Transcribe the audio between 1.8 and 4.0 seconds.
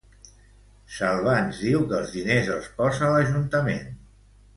que els diners els posa l'Ajuntament.